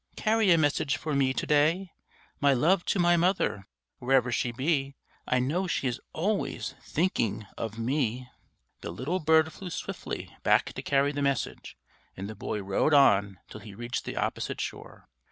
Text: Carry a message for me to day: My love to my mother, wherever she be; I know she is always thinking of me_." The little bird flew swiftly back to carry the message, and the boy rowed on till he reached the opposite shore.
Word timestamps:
Carry 0.15 0.49
a 0.49 0.57
message 0.57 0.97
for 0.97 1.13
me 1.13 1.31
to 1.31 1.45
day: 1.45 1.91
My 2.39 2.53
love 2.53 2.83
to 2.85 2.97
my 2.97 3.15
mother, 3.17 3.67
wherever 3.99 4.31
she 4.31 4.51
be; 4.51 4.95
I 5.27 5.37
know 5.37 5.67
she 5.67 5.87
is 5.87 6.01
always 6.11 6.73
thinking 6.81 7.45
of 7.55 7.73
me_." 7.75 8.27
The 8.79 8.89
little 8.89 9.19
bird 9.19 9.53
flew 9.53 9.69
swiftly 9.69 10.35
back 10.41 10.73
to 10.73 10.81
carry 10.81 11.11
the 11.11 11.21
message, 11.21 11.77
and 12.17 12.27
the 12.27 12.33
boy 12.33 12.63
rowed 12.63 12.95
on 12.95 13.37
till 13.47 13.59
he 13.59 13.75
reached 13.75 14.05
the 14.05 14.17
opposite 14.17 14.59
shore. 14.59 15.07